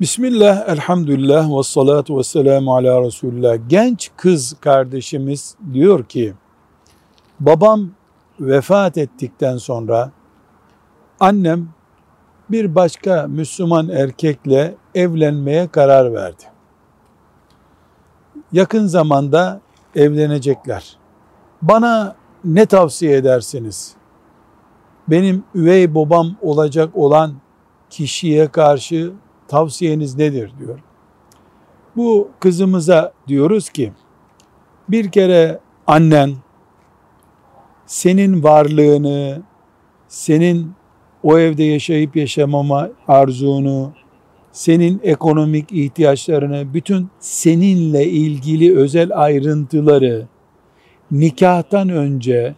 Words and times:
Bismillah, 0.00 0.68
elhamdülillah 0.68 1.58
ve 1.58 1.62
salatu 1.62 2.18
ve 2.18 2.22
selamu 2.22 2.76
ala 2.76 3.02
Resulullah. 3.02 3.58
Genç 3.68 4.10
kız 4.16 4.56
kardeşimiz 4.60 5.56
diyor 5.72 6.04
ki, 6.04 6.34
babam 7.40 7.90
vefat 8.40 8.98
ettikten 8.98 9.56
sonra 9.56 10.10
annem 11.20 11.68
bir 12.50 12.74
başka 12.74 13.26
Müslüman 13.28 13.88
erkekle 13.88 14.74
evlenmeye 14.94 15.68
karar 15.68 16.14
verdi. 16.14 16.44
Yakın 18.52 18.86
zamanda 18.86 19.60
evlenecekler. 19.94 20.96
Bana 21.62 22.16
ne 22.44 22.66
tavsiye 22.66 23.16
edersiniz? 23.16 23.94
Benim 25.08 25.44
üvey 25.54 25.94
babam 25.94 26.36
olacak 26.42 26.96
olan 26.96 27.34
kişiye 27.90 28.48
karşı 28.48 29.12
tavsiyeniz 29.48 30.16
nedir 30.16 30.52
diyor. 30.58 30.78
Bu 31.96 32.28
kızımıza 32.40 33.12
diyoruz 33.28 33.70
ki 33.70 33.92
bir 34.88 35.10
kere 35.10 35.60
annen 35.86 36.34
senin 37.86 38.42
varlığını, 38.42 39.42
senin 40.08 40.72
o 41.22 41.38
evde 41.38 41.62
yaşayıp 41.62 42.16
yaşamama 42.16 42.88
arzunu, 43.08 43.92
senin 44.52 45.00
ekonomik 45.02 45.72
ihtiyaçlarını, 45.72 46.74
bütün 46.74 47.08
seninle 47.18 48.06
ilgili 48.06 48.76
özel 48.76 49.10
ayrıntıları 49.14 50.26
nikahtan 51.10 51.88
önce 51.88 52.54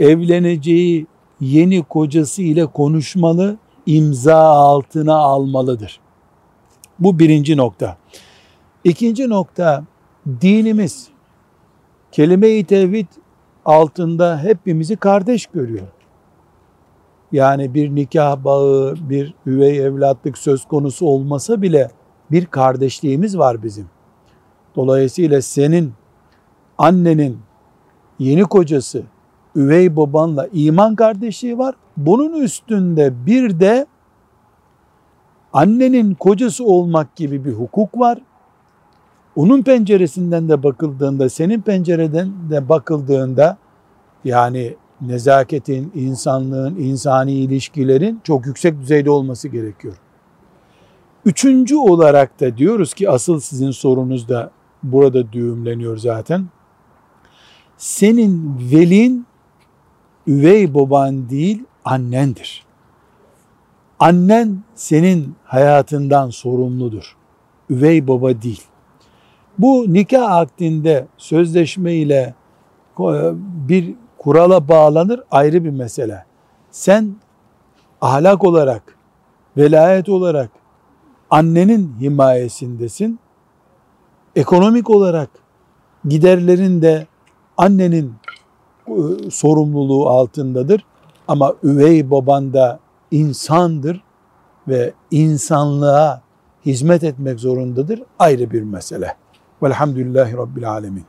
evleneceği 0.00 1.06
yeni 1.40 1.82
kocası 1.82 2.42
ile 2.42 2.66
konuşmalı, 2.66 3.56
imza 3.86 4.36
altına 4.36 5.14
almalıdır. 5.14 6.00
Bu 6.98 7.18
birinci 7.18 7.56
nokta. 7.56 7.96
İkinci 8.84 9.28
nokta, 9.28 9.84
dinimiz 10.40 11.08
kelime-i 12.12 12.64
tevhid 12.64 13.06
altında 13.64 14.42
hepimizi 14.42 14.96
kardeş 14.96 15.46
görüyor. 15.46 15.86
Yani 17.32 17.74
bir 17.74 17.94
nikah 17.94 18.44
bağı, 18.44 18.94
bir 19.00 19.34
üvey 19.46 19.78
evlatlık 19.78 20.38
söz 20.38 20.64
konusu 20.64 21.06
olmasa 21.06 21.62
bile 21.62 21.90
bir 22.30 22.46
kardeşliğimiz 22.46 23.38
var 23.38 23.62
bizim. 23.62 23.86
Dolayısıyla 24.76 25.42
senin 25.42 25.92
annenin 26.78 27.38
yeni 28.18 28.42
kocası, 28.42 29.02
üvey 29.56 29.96
babanla 29.96 30.48
iman 30.52 30.94
kardeşliği 30.96 31.58
var. 31.58 31.74
Bunun 31.96 32.40
üstünde 32.40 33.26
bir 33.26 33.60
de 33.60 33.86
annenin 35.56 36.14
kocası 36.14 36.64
olmak 36.64 37.16
gibi 37.16 37.44
bir 37.44 37.52
hukuk 37.52 37.98
var. 37.98 38.18
Onun 39.36 39.62
penceresinden 39.62 40.48
de 40.48 40.62
bakıldığında, 40.62 41.28
senin 41.28 41.60
pencereden 41.60 42.32
de 42.50 42.68
bakıldığında 42.68 43.56
yani 44.24 44.76
nezaketin, 45.00 45.92
insanlığın, 45.94 46.76
insani 46.76 47.32
ilişkilerin 47.32 48.20
çok 48.24 48.46
yüksek 48.46 48.80
düzeyde 48.80 49.10
olması 49.10 49.48
gerekiyor. 49.48 49.96
Üçüncü 51.24 51.76
olarak 51.76 52.40
da 52.40 52.56
diyoruz 52.56 52.94
ki 52.94 53.10
asıl 53.10 53.40
sizin 53.40 53.70
sorunuz 53.70 54.28
da 54.28 54.50
burada 54.82 55.32
düğümleniyor 55.32 55.96
zaten. 55.96 56.46
Senin 57.76 58.58
velin 58.72 59.26
üvey 60.26 60.74
baban 60.74 61.30
değil 61.30 61.64
annendir. 61.84 62.65
Annen 64.00 64.58
senin 64.74 65.34
hayatından 65.44 66.30
sorumludur. 66.30 67.16
Üvey 67.70 68.08
baba 68.08 68.42
değil. 68.42 68.62
Bu 69.58 69.84
nikah 69.88 70.32
akdinde 70.32 71.06
sözleşme 71.16 71.94
ile 71.94 72.34
e, 73.00 73.04
bir 73.68 73.94
kurala 74.18 74.68
bağlanır 74.68 75.22
ayrı 75.30 75.64
bir 75.64 75.70
mesele. 75.70 76.24
Sen 76.70 77.16
ahlak 78.00 78.44
olarak, 78.44 78.98
velayet 79.56 80.08
olarak 80.08 80.50
annenin 81.30 81.96
himayesindesin. 82.00 83.18
Ekonomik 84.36 84.90
olarak 84.90 85.30
giderlerin 86.04 86.82
de 86.82 87.06
annenin 87.56 88.14
e, 88.88 89.30
sorumluluğu 89.30 90.08
altındadır. 90.08 90.84
Ama 91.28 91.54
üvey 91.62 92.10
baban 92.10 92.52
da 92.52 92.78
insandır 93.10 94.02
ve 94.68 94.92
insanlığa 95.10 96.22
hizmet 96.66 97.04
etmek 97.04 97.40
zorundadır. 97.40 98.02
Ayrı 98.18 98.50
bir 98.50 98.62
mesele. 98.62 99.16
Velhamdülillahi 99.62 100.36
Rabbil 100.36 100.70
Alemin. 100.70 101.04